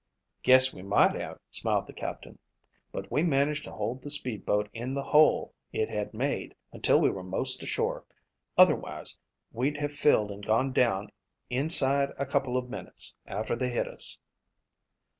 [0.41, 2.39] "Guess we might have," smiled the captain,
[2.91, 6.99] "but we managed to hold the speed boat in the hole it had made until
[6.99, 8.03] we were most to shore.
[8.57, 9.19] Otherwise
[9.51, 11.11] we'd have filled and gone down
[11.51, 14.17] inside a couple of minutes after they hit us."